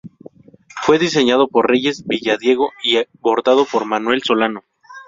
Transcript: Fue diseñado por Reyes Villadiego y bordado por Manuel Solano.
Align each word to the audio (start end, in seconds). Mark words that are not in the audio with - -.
Fue 0.81 0.97
diseñado 0.97 1.47
por 1.47 1.69
Reyes 1.69 2.07
Villadiego 2.07 2.71
y 2.83 2.95
bordado 3.19 3.65
por 3.65 3.85
Manuel 3.85 4.23
Solano. 4.23 4.63